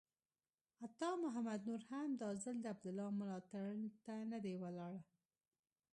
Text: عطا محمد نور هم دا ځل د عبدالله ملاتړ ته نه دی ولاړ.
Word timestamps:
عطا 0.85 1.09
محمد 1.23 1.61
نور 1.67 1.81
هم 1.91 2.09
دا 2.21 2.29
ځل 2.43 2.55
د 2.61 2.65
عبدالله 2.73 3.07
ملاتړ 3.19 3.71
ته 4.05 4.13
نه 4.31 4.39
دی 4.43 4.53
ولاړ. 4.63 4.93